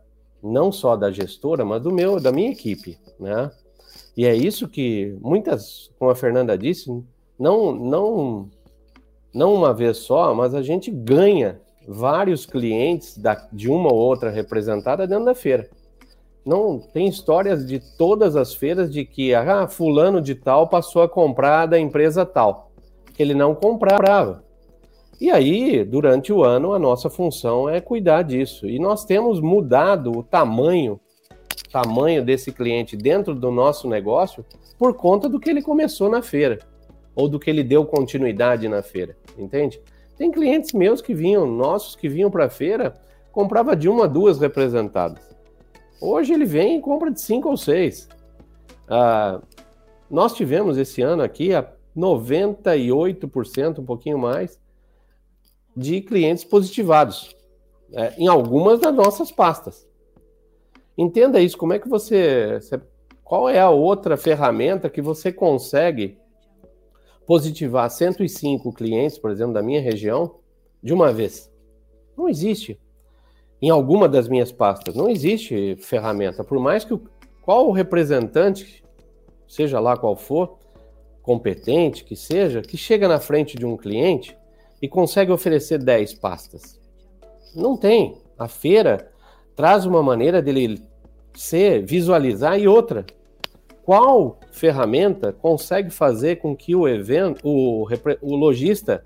[0.42, 3.50] não só da gestora, mas do meu, da minha equipe, né?
[4.16, 6.90] E é isso que muitas, como a Fernanda disse,
[7.38, 8.50] não, não,
[9.34, 14.30] não uma vez só, mas a gente ganha vários clientes da, de uma ou outra
[14.30, 15.68] representada dentro da feira.
[16.44, 21.08] Não tem histórias de todas as feiras de que ah, fulano de tal passou a
[21.08, 22.70] comprar da empresa tal,
[23.14, 24.44] que ele não comprava.
[25.20, 28.66] E aí, durante o ano, a nossa função é cuidar disso.
[28.66, 30.98] E nós temos mudado o tamanho
[31.70, 34.44] tamanho desse cliente dentro do nosso negócio
[34.78, 36.58] por conta do que ele começou na feira
[37.14, 39.80] ou do que ele deu continuidade na feira, entende?
[40.16, 42.94] Tem clientes meus que vinham, nossos que vinham para a feira,
[43.30, 45.34] comprava de uma a duas representadas.
[46.00, 48.08] Hoje ele vem e compra de cinco ou seis.
[48.88, 49.40] Ah,
[50.10, 54.60] nós tivemos esse ano aqui a 98%, um pouquinho mais,
[55.76, 57.34] de clientes positivados
[57.92, 59.86] é, em algumas das nossas pastas.
[60.96, 62.58] Entenda isso, como é que você,
[63.24, 66.18] Qual é a outra ferramenta que você consegue
[67.26, 70.36] positivar 105 clientes, por exemplo, da minha região,
[70.82, 71.50] de uma vez?
[72.16, 72.78] Não existe.
[73.60, 76.44] Em alguma das minhas pastas, não existe ferramenta.
[76.44, 77.02] Por mais que o,
[77.40, 78.84] qual o representante,
[79.48, 80.58] seja lá qual for,
[81.22, 84.36] competente que seja, que chega na frente de um cliente
[84.82, 86.78] e consegue oferecer 10 pastas.
[87.54, 88.20] Não tem.
[88.36, 89.11] A feira
[89.54, 90.82] traz uma maneira dele
[91.34, 93.04] ser, visualizar e outra.
[93.84, 97.86] Qual ferramenta consegue fazer com que o evento, o,
[98.20, 99.02] o lojista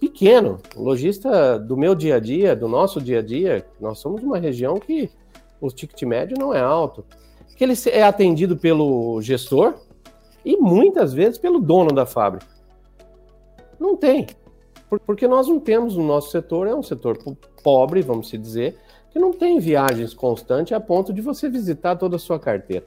[0.00, 4.22] pequeno, o lojista do meu dia a dia, do nosso dia a dia, nós somos
[4.22, 5.10] uma região que
[5.60, 7.04] o ticket médio não é alto,
[7.56, 9.74] que ele é atendido pelo gestor
[10.44, 12.46] e muitas vezes pelo dono da fábrica.
[13.78, 14.26] Não tem,
[15.06, 17.18] porque nós não temos no nosso setor, é um setor
[17.62, 18.76] pobre, vamos se dizer,
[19.16, 22.84] que não tem viagens constantes a ponto de você visitar toda a sua carteira.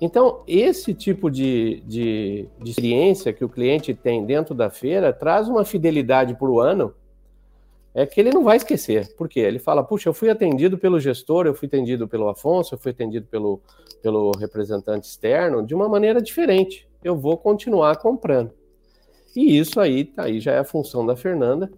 [0.00, 5.48] Então, esse tipo de, de, de experiência que o cliente tem dentro da feira traz
[5.48, 6.94] uma fidelidade para o ano
[7.94, 9.14] é que ele não vai esquecer.
[9.14, 9.40] Por quê?
[9.40, 12.92] Ele fala, puxa, eu fui atendido pelo gestor, eu fui atendido pelo Afonso, eu fui
[12.92, 13.60] atendido pelo,
[14.02, 16.88] pelo representante externo de uma maneira diferente.
[17.04, 18.52] Eu vou continuar comprando.
[19.36, 21.70] E isso aí, aí já é a função da Fernanda,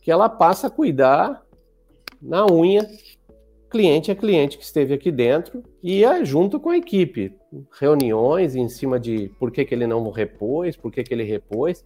[0.00, 1.44] que ela passa a cuidar
[2.22, 2.86] na unha
[3.76, 7.36] cliente é cliente que esteve aqui dentro e é junto com a equipe.
[7.78, 11.84] Reuniões em cima de por que, que ele não repôs, por que, que ele repôs.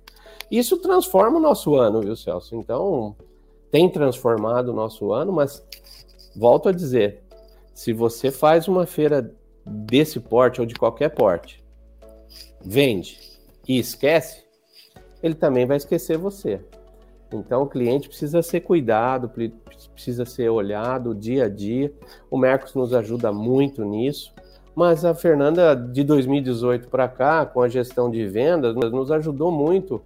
[0.48, 2.54] Isso transforma o nosso ano, viu, Celso?
[2.54, 3.16] Então,
[3.72, 5.66] tem transformado o nosso ano, mas
[6.36, 7.24] volto a dizer,
[7.74, 9.34] se você faz uma feira
[9.66, 11.60] desse porte ou de qualquer porte,
[12.64, 13.18] vende
[13.66, 14.44] e esquece,
[15.20, 16.60] ele também vai esquecer você.
[17.32, 19.28] Então o cliente precisa ser cuidado,
[19.92, 21.92] precisa ser olhado dia a dia.
[22.30, 24.32] O Mercos nos ajuda muito nisso.
[24.74, 30.00] Mas a Fernanda, de 2018 para cá, com a gestão de vendas, nos ajudou muito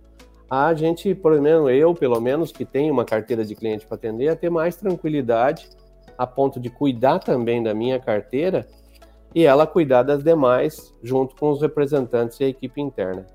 [0.49, 4.29] a gente, pelo menos eu, pelo menos, que tenho uma carteira de cliente para atender,
[4.29, 5.69] a ter mais tranquilidade
[6.17, 8.67] a ponto de cuidar também da minha carteira
[9.35, 13.27] e ela cuidar das demais junto com os representantes e a equipe interna.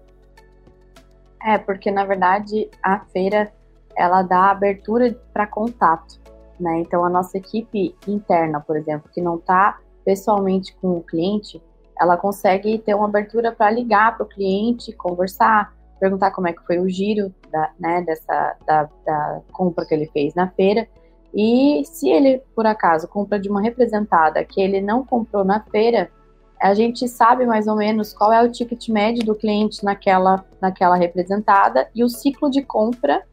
[1.43, 3.51] É, porque na verdade a feira
[3.97, 6.19] ela dá abertura para contato,
[6.59, 6.79] né?
[6.79, 11.61] Então a nossa equipe interna, por exemplo, que não está pessoalmente com o cliente,
[11.99, 16.65] ela consegue ter uma abertura para ligar para o cliente, conversar, perguntar como é que
[16.65, 20.87] foi o giro da, né, dessa da, da compra que ele fez na feira.
[21.33, 26.09] E se ele, por acaso, compra de uma representada que ele não comprou na feira,
[26.59, 30.95] a gente sabe mais ou menos qual é o ticket médio do cliente naquela, naquela
[30.95, 33.23] representada e o ciclo de compra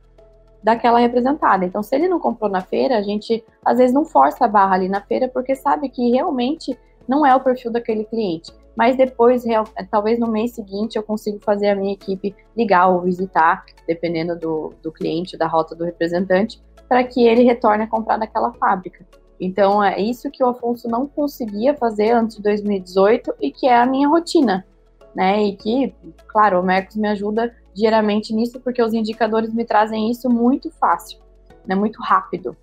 [0.66, 1.64] daquela representada.
[1.64, 4.74] Então, se ele não comprou na feira, a gente às vezes não força a barra
[4.74, 6.76] ali na feira porque sabe que realmente
[7.06, 8.52] não é o perfil daquele cliente.
[8.76, 9.44] Mas depois,
[9.92, 14.74] talvez no mês seguinte, eu consigo fazer a minha equipe ligar ou visitar, dependendo do,
[14.82, 19.06] do cliente, da rota do representante, para que ele retorne a comprar daquela fábrica.
[19.40, 23.76] Então, é isso que o Afonso não conseguia fazer antes de 2018 e que é
[23.76, 24.66] a minha rotina,
[25.14, 25.44] né?
[25.44, 25.94] E que,
[26.26, 31.20] claro, o Mercos me ajuda diariamente nisso porque os indicadores me trazem isso muito fácil,
[31.66, 31.74] né?
[31.74, 32.56] Muito rápido.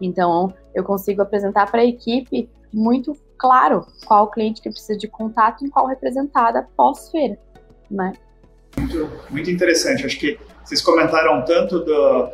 [0.00, 5.66] Então, eu consigo apresentar para a equipe muito claro qual cliente que precisa de contato
[5.66, 7.38] e qual representada pós-feira,
[7.90, 8.14] né?
[8.78, 10.06] Muito, muito interessante.
[10.06, 12.30] Acho que vocês comentaram tanto do,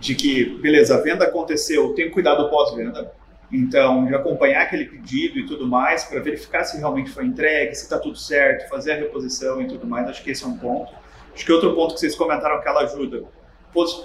[0.00, 3.12] de que, beleza, a venda aconteceu, tem cuidado pós-venda.
[3.52, 7.82] Então, de acompanhar aquele pedido e tudo mais, para verificar se realmente foi entregue, se
[7.82, 10.08] está tudo certo, fazer a reposição e tudo mais.
[10.08, 10.99] Acho que esse é um ponto.
[11.34, 13.24] Acho que outro ponto que vocês comentaram que ela ajuda,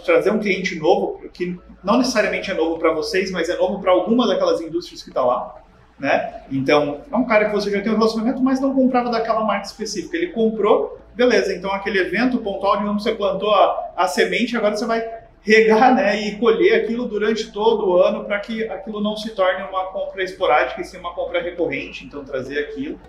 [0.06, 3.92] trazer um cliente novo, que não necessariamente é novo para vocês, mas é novo para
[3.92, 5.56] alguma daquelas indústrias que está lá.
[5.98, 6.42] Né?
[6.52, 9.66] Então, é um cara que você já tem um relacionamento, mas não comprava daquela marca
[9.66, 10.18] específica.
[10.18, 14.86] Ele comprou, beleza, então aquele evento pontual, digamos, você plantou a, a semente, agora você
[14.86, 15.04] vai
[15.42, 19.64] regar né, e colher aquilo durante todo o ano para que aquilo não se torne
[19.64, 23.00] uma compra esporádica e sim uma compra recorrente, então trazer aquilo.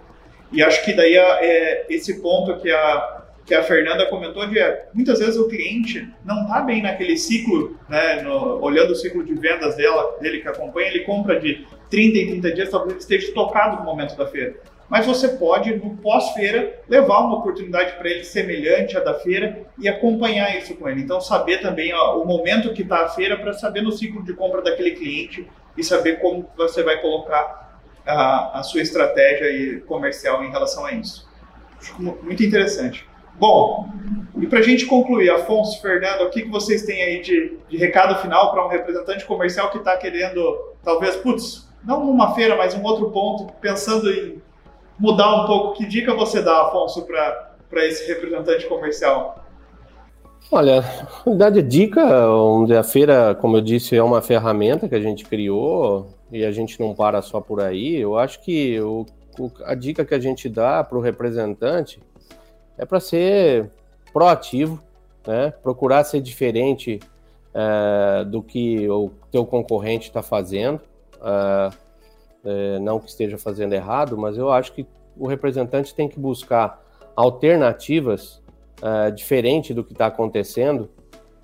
[0.52, 3.15] E acho que daí é, esse ponto que a,
[3.46, 7.78] que a Fernanda comentou de é, muitas vezes o cliente não está bem naquele ciclo,
[7.88, 12.18] né, no, olhando o ciclo de vendas dela, dele que acompanha, ele compra de 30
[12.18, 14.56] em 30 dias, talvez ele esteja tocado no momento da feira
[14.88, 19.88] mas você pode, no pós-feira, levar uma oportunidade para ele semelhante à da feira e
[19.88, 21.02] acompanhar isso com ele.
[21.02, 24.32] Então, saber também ó, o momento que está a feira para saber no ciclo de
[24.32, 30.50] compra daquele cliente e saber como você vai colocar a, a sua estratégia comercial em
[30.50, 31.28] relação a isso.
[31.78, 33.06] Acho muito interessante.
[33.38, 33.88] Bom,
[34.40, 37.76] e para a gente concluir, Afonso, Fernando, o que, que vocês têm aí de, de
[37.76, 40.40] recado final para um representante comercial que está querendo,
[40.82, 44.42] talvez, putz, não uma feira, mas um outro ponto, pensando em
[44.98, 49.44] mudar um pouco, que dica você dá, Afonso, para esse representante comercial?
[50.50, 54.94] Olha, na verdade, a dica, onde a feira, como eu disse, é uma ferramenta que
[54.94, 57.96] a gente criou e a gente não para só por aí.
[57.96, 59.04] Eu acho que o,
[59.38, 62.00] o, a dica que a gente dá para o representante
[62.78, 63.70] é para ser
[64.12, 64.82] proativo,
[65.26, 65.52] né?
[65.62, 67.00] procurar ser diferente
[67.56, 70.80] é, do que o teu concorrente está fazendo.
[71.22, 71.70] É,
[72.44, 74.86] é, não que esteja fazendo errado, mas eu acho que
[75.18, 76.84] o representante tem que buscar
[77.16, 78.42] alternativas
[78.82, 80.90] é, diferentes do que está acontecendo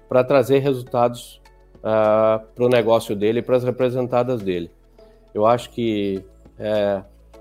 [0.09, 1.41] para trazer resultados
[1.83, 4.71] é, para o negócio dele e para as representadas dele.
[5.35, 6.23] Eu acho que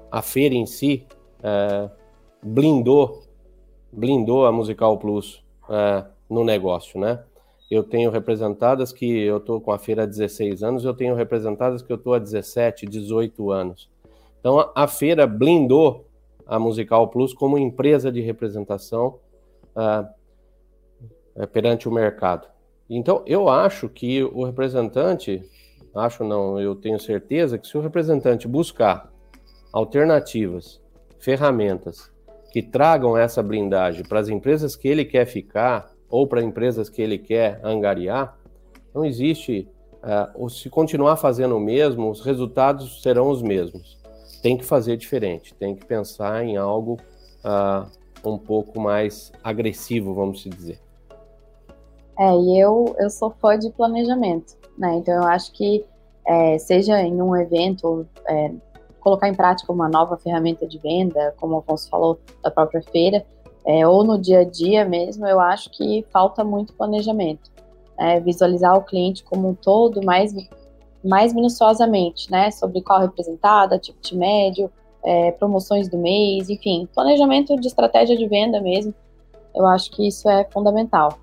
[0.09, 1.05] a feira em si
[2.41, 3.21] blindou,
[3.91, 7.23] blindou a Musical Plus é, no negócio, né?
[7.71, 11.81] eu tenho representadas que eu estou com a feira há 16 anos, eu tenho representadas
[11.81, 13.89] que eu estou há 17, 18 anos.
[14.41, 16.05] Então a, feira blindou
[16.45, 19.19] a Musical Plus como empresa de representação
[19.73, 22.45] uh, perante o mercado.
[22.89, 25.41] Então eu acho que o representante,
[25.95, 29.09] acho não, eu tenho certeza que se o representante buscar
[29.71, 30.81] alternativas,
[31.19, 32.11] ferramentas
[32.51, 37.01] que tragam essa blindagem para as empresas que ele quer ficar, ou para empresas que
[37.01, 38.37] ele quer angariar,
[38.93, 39.67] não existe.
[40.35, 43.99] Uh, se continuar fazendo o mesmo, os resultados serão os mesmos.
[44.41, 46.97] Tem que fazer diferente, tem que pensar em algo
[47.45, 47.87] uh,
[48.27, 50.79] um pouco mais agressivo, vamos dizer.
[52.19, 54.95] É, e eu, eu sou fã de planejamento, né?
[54.95, 55.85] Então eu acho que
[56.27, 58.51] é, seja em um evento, é,
[59.01, 63.25] colocar em prática uma nova ferramenta de venda, como o Afonso falou, da própria feira,
[63.65, 67.51] é, ou no dia a dia mesmo, eu acho que falta muito planejamento.
[67.97, 68.19] Né?
[68.19, 70.33] Visualizar o cliente como um todo mais,
[71.03, 72.49] mais minuciosamente, né?
[72.49, 74.71] Sobre qual representada, tipo de médio,
[75.03, 78.93] é, promoções do mês, enfim, planejamento de estratégia de venda mesmo.
[79.53, 81.19] Eu acho que isso é fundamental.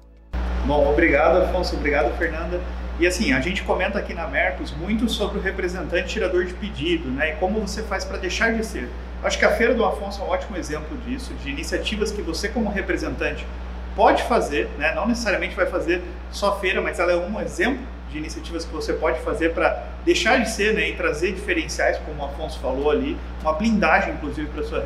[0.67, 1.77] Bom, obrigado, Afonso.
[1.77, 2.61] Obrigado, Fernanda.
[2.99, 7.09] E assim, a gente comenta aqui na Mercos muito sobre o representante tirador de pedido,
[7.09, 7.31] né?
[7.31, 8.89] E como você faz para deixar de ser.
[9.23, 12.49] Acho que a Feira do Afonso é um ótimo exemplo disso, de iniciativas que você,
[12.49, 13.47] como representante,
[13.95, 14.93] pode fazer, né?
[14.95, 18.93] Não necessariamente vai fazer só feira, mas ela é um exemplo de iniciativas que você
[18.93, 23.17] pode fazer para deixar de ser né, e trazer diferenciais, como o Afonso falou ali,
[23.43, 24.83] uma blindagem, inclusive, para sua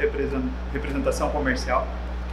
[0.73, 1.87] representação comercial,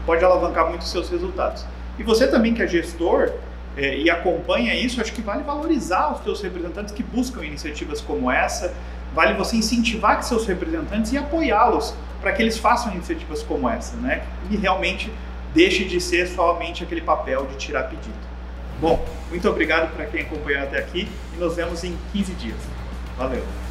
[0.06, 1.66] pode alavancar muito os seus resultados.
[1.98, 3.32] E você também, que é gestor,
[3.80, 8.30] é, e acompanha isso, acho que vale valorizar os seus representantes que buscam iniciativas como
[8.30, 8.74] essa,
[9.16, 14.24] vale você incentivar seus representantes e apoiá-los para que eles façam iniciativas como essa, né?
[14.52, 15.10] E realmente
[15.54, 18.20] deixe de ser somente aquele papel de tirar pedido.
[18.82, 22.58] Bom, muito obrigado para quem acompanhou até aqui e nos vemos em 15 dias.
[23.18, 23.69] Valeu!